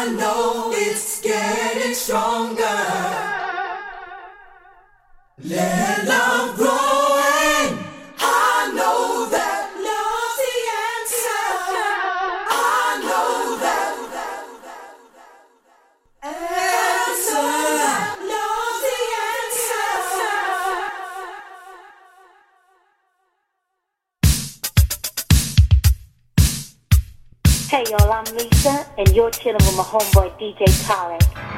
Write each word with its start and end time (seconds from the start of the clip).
I 0.00 0.06
know 0.10 0.70
it's 0.74 1.20
getting 1.20 1.92
stronger. 1.92 2.62
Let 5.42 5.97
Hey 27.70 27.84
y'all, 27.90 28.10
I'm 28.10 28.24
Lisa, 28.34 28.86
and 28.96 29.14
you're 29.14 29.30
chilling 29.30 29.56
with 29.56 29.76
my 29.76 29.82
homeboy 29.82 30.38
DJ 30.38 30.64
Tarek. 30.86 31.57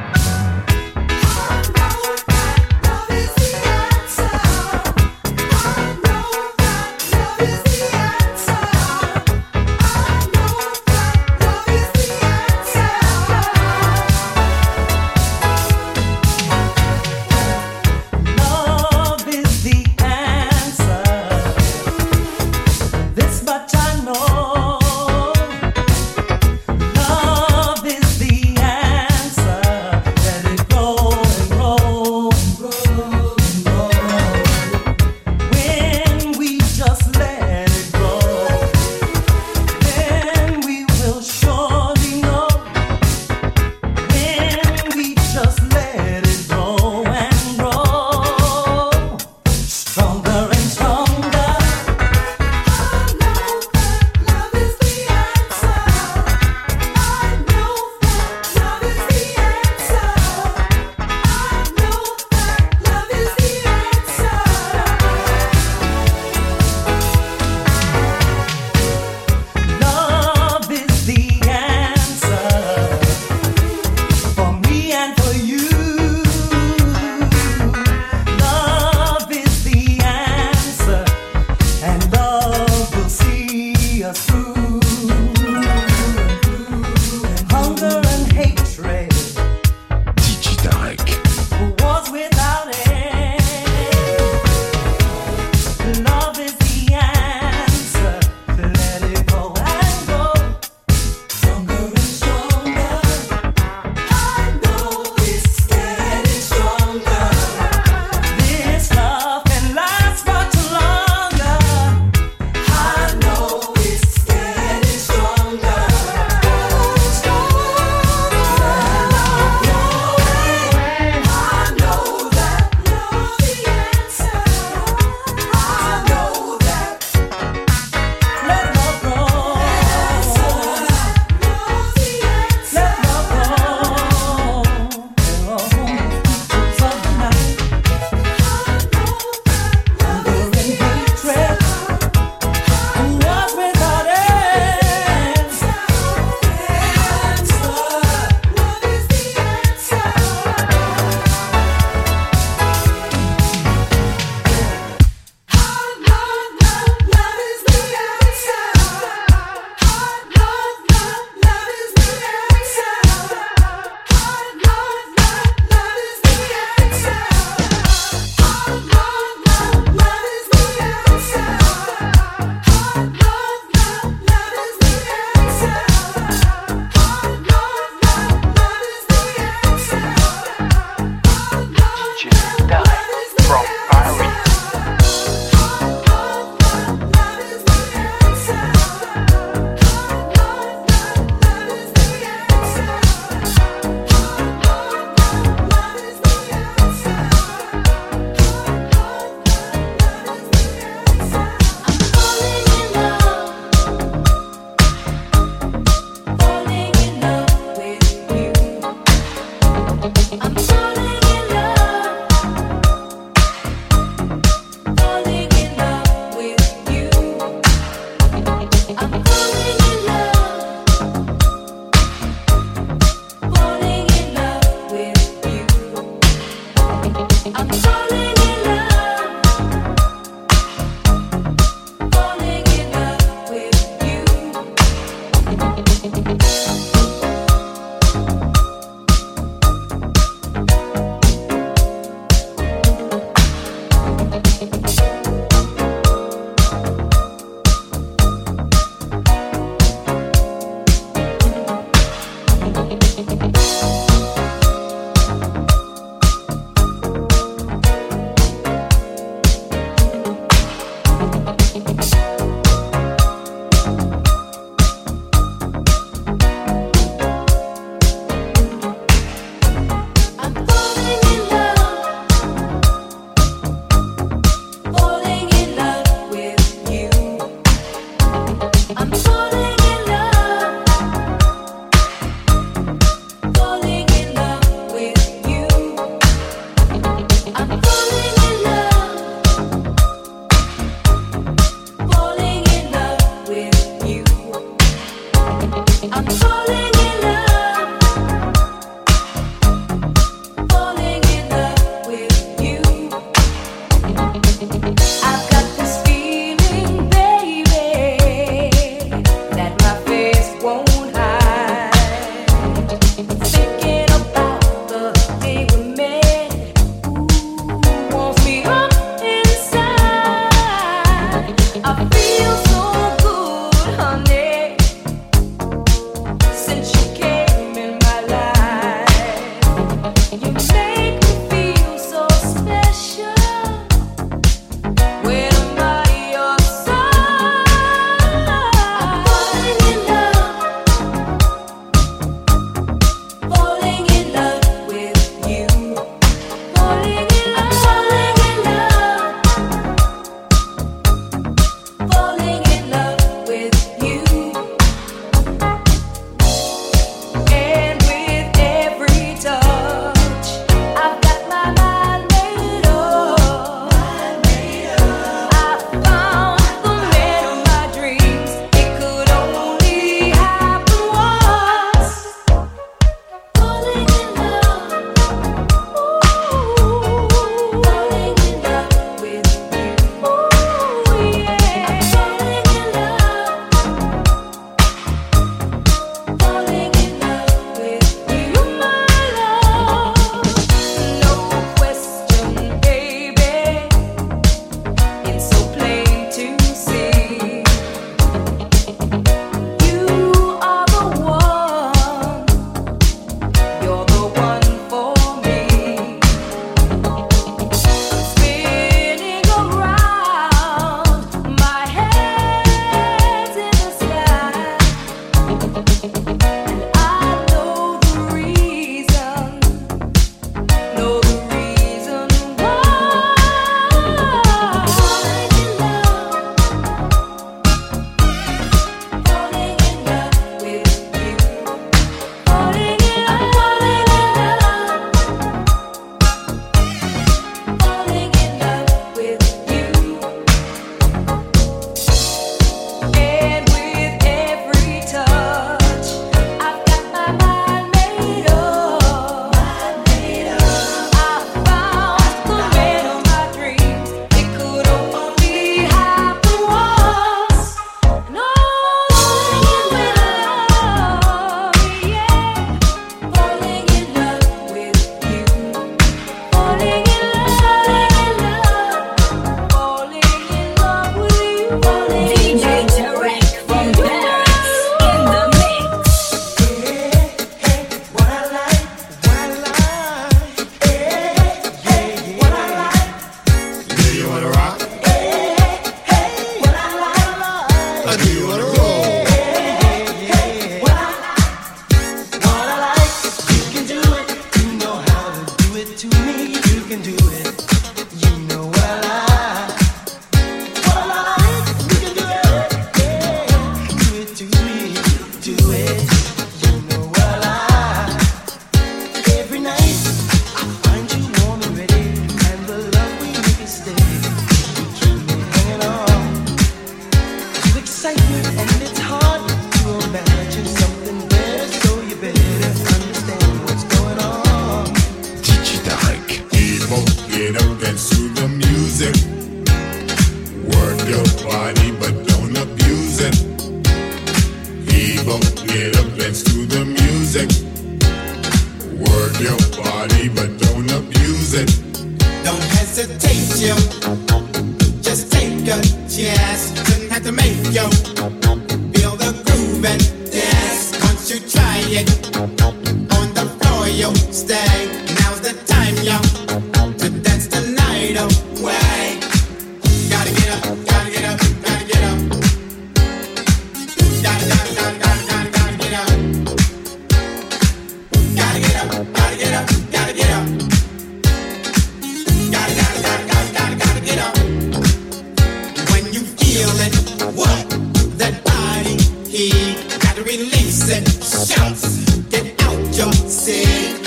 Shout, 581.71 582.31
get 582.31 582.61
out 582.65 582.97
your 582.97 583.13
seat. 583.13 584.00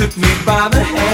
Took 0.00 0.16
me 0.16 0.28
by 0.46 0.66
the 0.68 0.82
hand. 0.82 1.09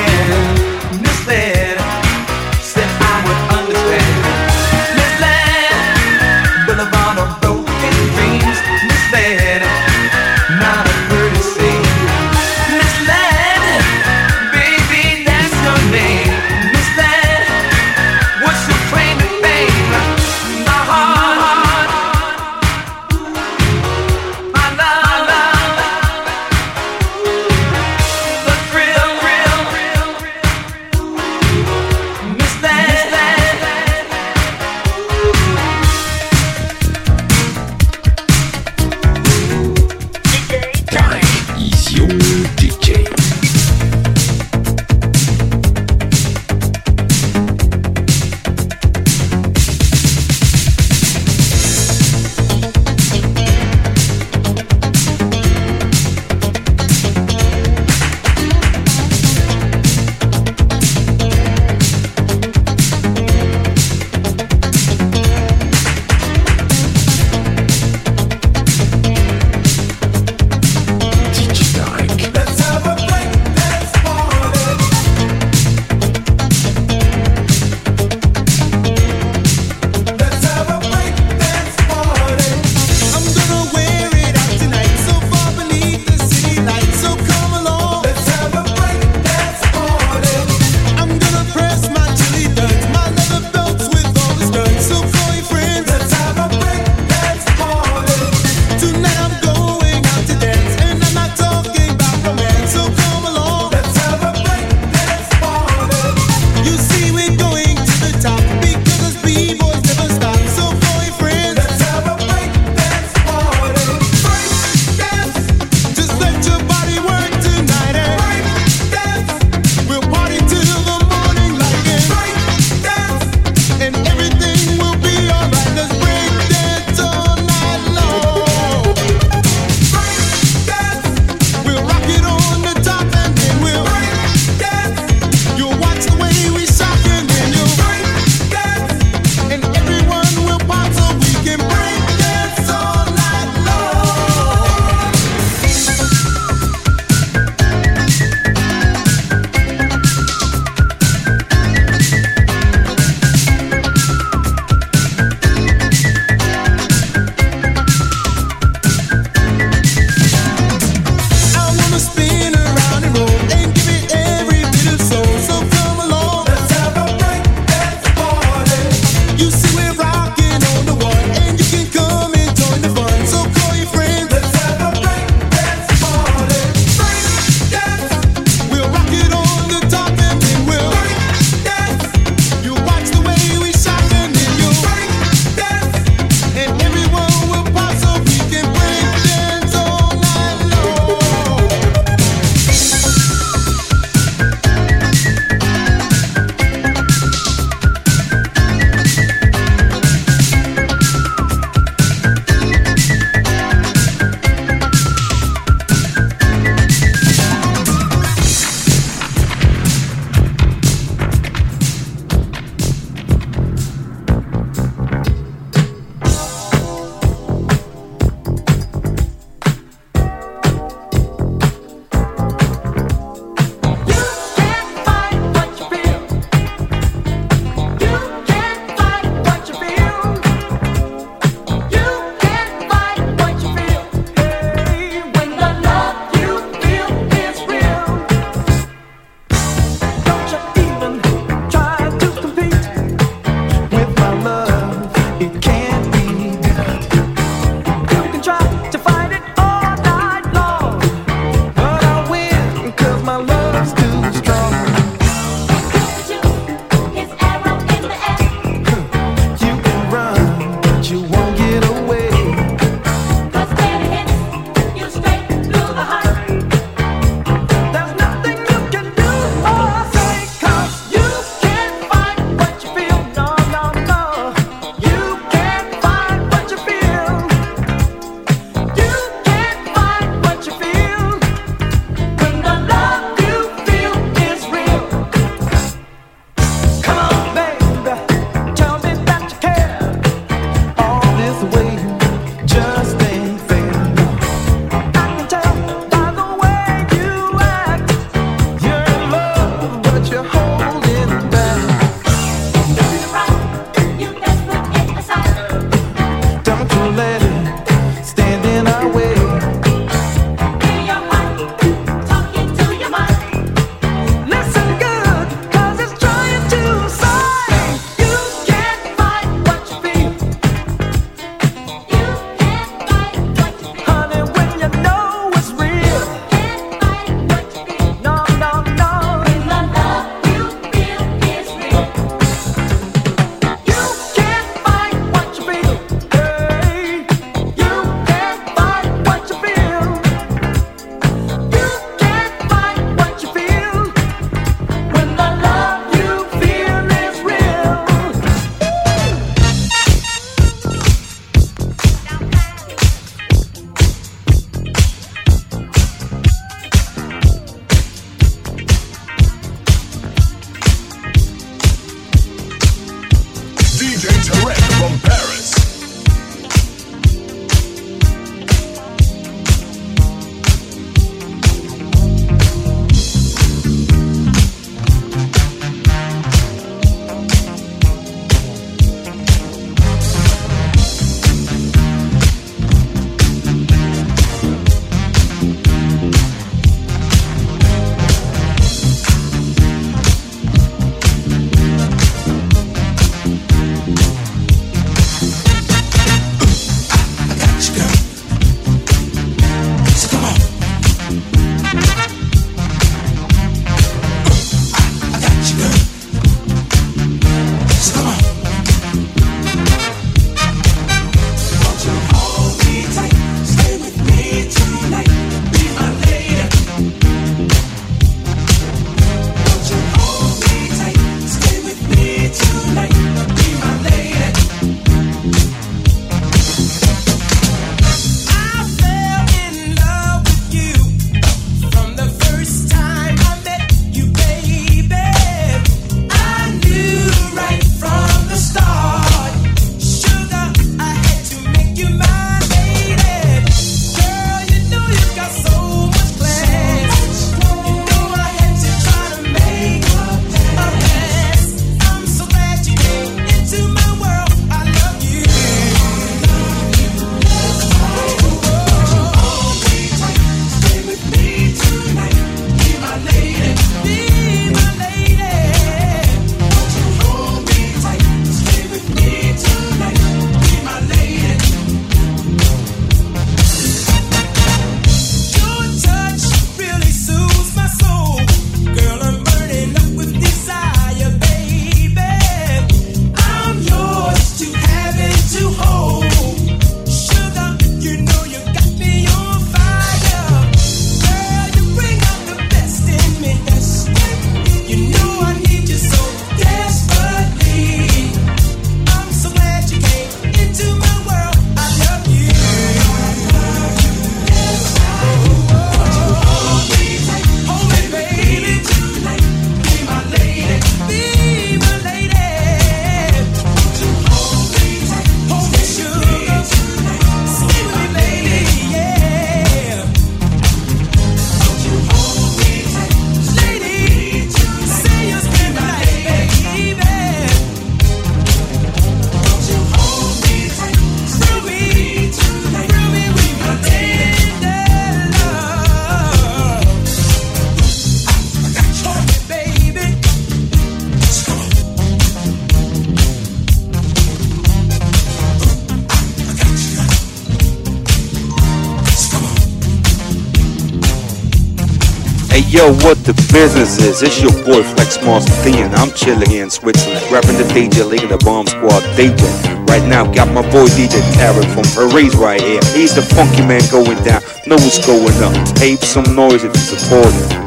Yo, 552.77 552.93
what 553.09 553.17
the 553.25 553.33
business 553.53 553.99
is? 553.99 554.23
It's 554.23 554.41
your 554.43 554.53
boy 554.65 554.83
Flex 554.83 555.17
D, 555.17 555.81
and 555.81 555.95
I'm 555.95 556.13
chilling 556.13 556.53
in 556.53 556.69
Switzerland, 556.69 557.25
rapping 557.33 557.57
the 557.57 557.65
DJ 557.73 558.05
League 558.05 558.25
of 558.25 558.29
the 558.29 558.39
Bomb 558.45 558.67
Squad 558.67 559.03
DJ. 559.17 559.41
Right 559.89 560.07
now, 560.07 560.31
got 560.31 560.53
my 560.53 560.63
boy 560.63 560.87
DJ 560.93 561.17
Tarek 561.41 561.73
from 561.73 561.85
Paris 561.97 562.35
right 562.37 562.61
here. 562.61 562.81
He's 562.93 563.15
the 563.15 563.23
funky 563.23 563.63
man 563.65 563.81
going 563.91 564.23
down. 564.25 564.43
Know 564.67 564.77
what's 564.77 565.05
going 565.07 565.37
up. 565.43 565.55
Tape 565.77 566.01
some 566.01 566.37
noise 566.37 566.65
if 566.65 566.75
you 566.75 566.99
support 566.99 567.33
him. 567.33 567.66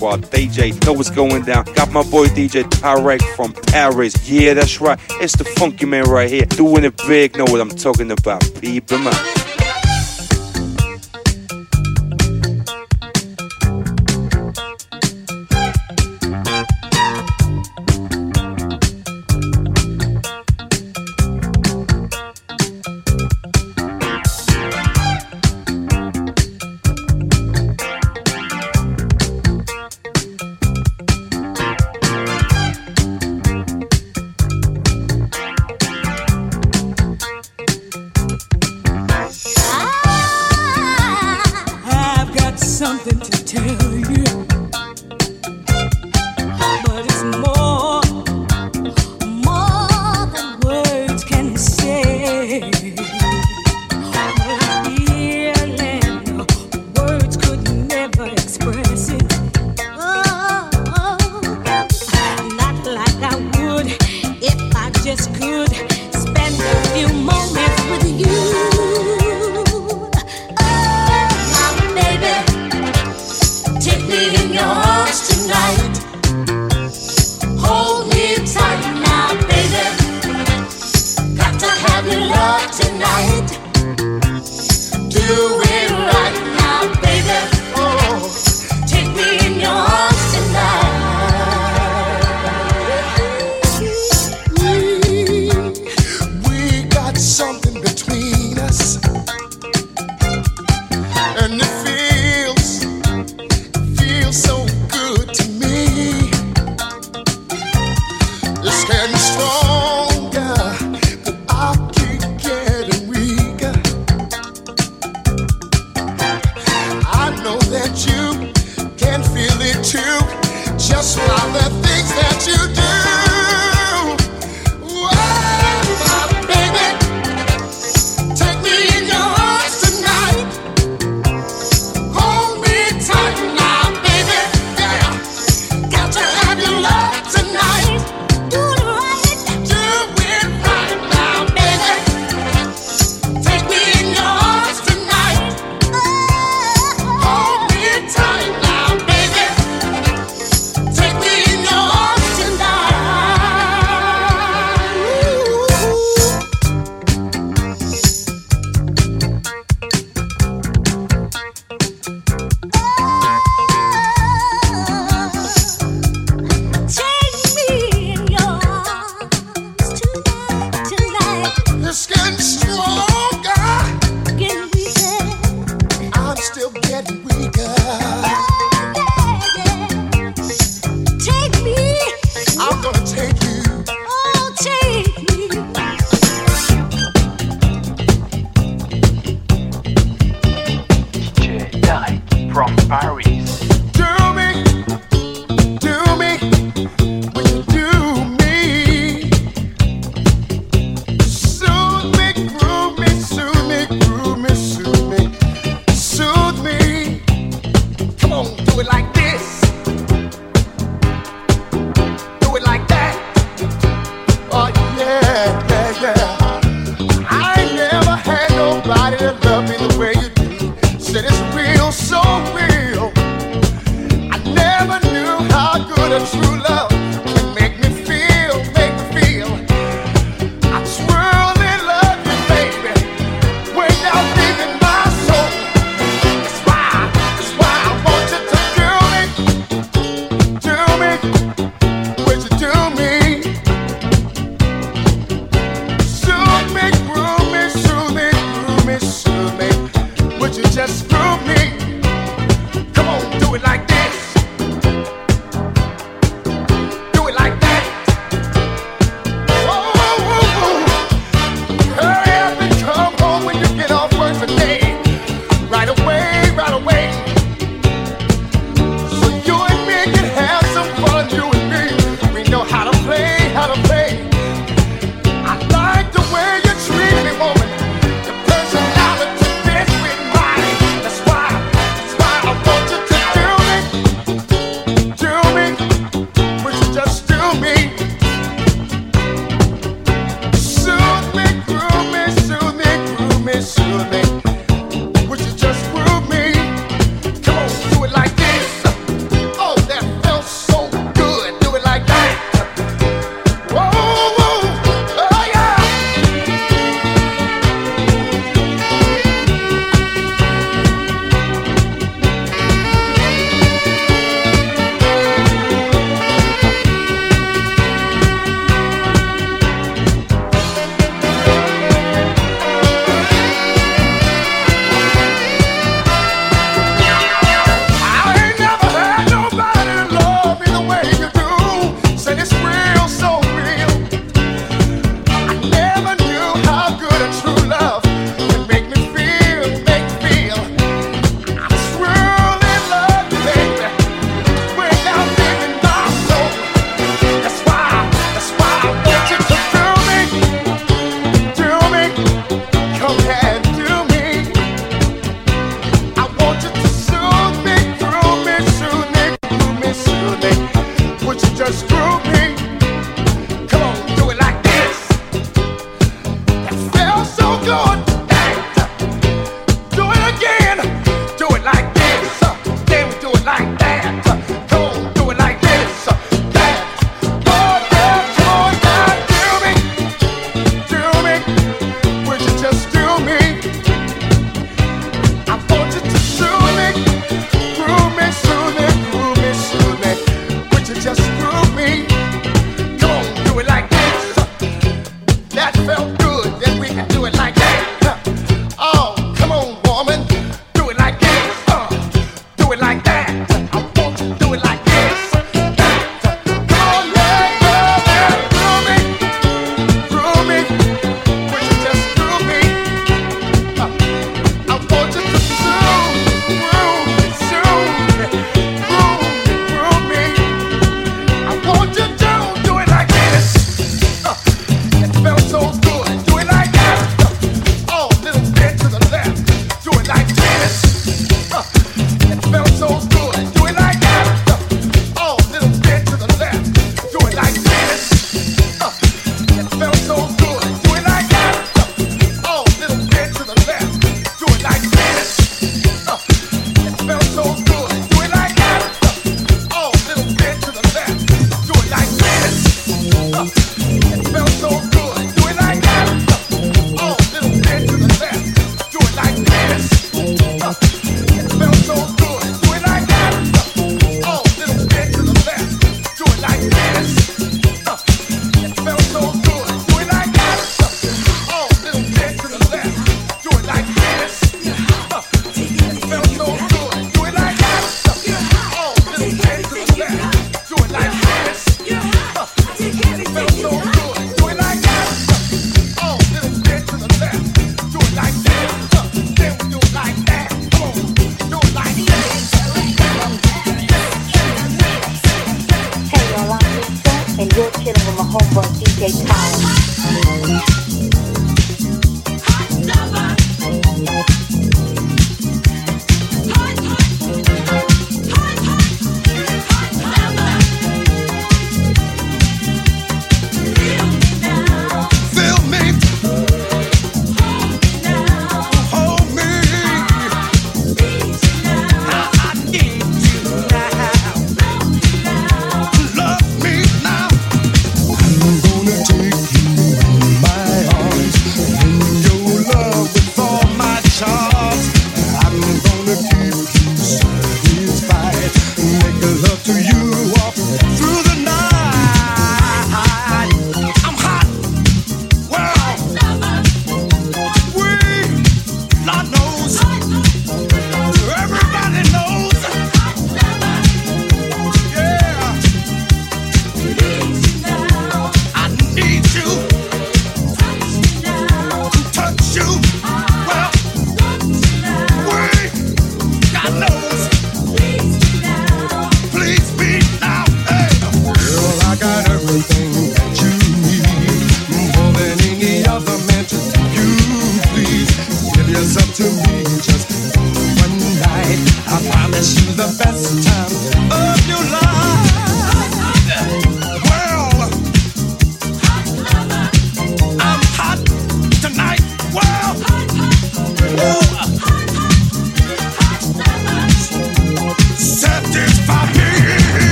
Squad. 0.00 0.22
DJ, 0.30 0.72
know 0.86 0.94
what's 0.94 1.10
going 1.10 1.42
down. 1.42 1.64
Got 1.74 1.92
my 1.92 2.02
boy 2.04 2.26
DJ 2.28 2.64
Tarek 2.64 3.20
from 3.36 3.52
Paris. 3.52 4.14
Yeah, 4.28 4.54
that's 4.54 4.80
right. 4.80 4.98
It's 5.20 5.36
the 5.36 5.44
funky 5.44 5.84
man 5.84 6.04
right 6.04 6.30
here, 6.30 6.46
doing 6.46 6.84
it 6.84 6.96
big. 7.06 7.36
Know 7.36 7.44
what 7.44 7.60
I'm 7.60 7.68
talking 7.68 8.10
about. 8.10 8.40
People, 8.60 8.98
man. 8.98 9.49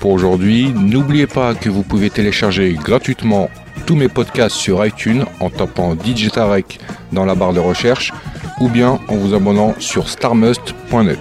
pour 0.00 0.12
aujourd'hui. 0.12 0.72
N'oubliez 0.74 1.26
pas 1.26 1.54
que 1.54 1.68
vous 1.68 1.82
pouvez 1.82 2.10
télécharger 2.10 2.74
gratuitement 2.74 3.50
tous 3.86 3.96
mes 3.96 4.08
podcasts 4.08 4.56
sur 4.56 4.84
iTunes 4.84 5.24
en 5.40 5.50
tapant 5.50 5.94
DJ 5.94 6.28
dans 7.12 7.24
la 7.24 7.34
barre 7.34 7.52
de 7.52 7.60
recherche 7.60 8.12
ou 8.60 8.68
bien 8.68 8.98
en 9.08 9.16
vous 9.16 9.34
abonnant 9.34 9.74
sur 9.78 10.08
starmust.net. 10.08 11.18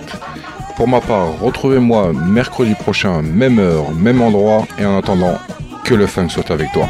Pour 0.76 0.88
ma 0.88 1.02
part, 1.02 1.40
retrouvez-moi 1.40 2.14
mercredi 2.14 2.76
prochain, 2.76 3.22
même 3.22 3.60
heure, 3.60 3.92
même 3.94 4.22
endroit 4.22 4.68
et 4.80 4.86
en 4.86 4.98
attendant, 4.98 5.38
que 5.84 5.96
le 5.96 6.06
funk 6.06 6.30
soit 6.30 6.52
avec 6.52 6.72
toi. 6.72 6.88